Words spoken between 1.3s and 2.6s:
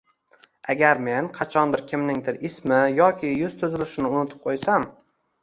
qachondir kimningdir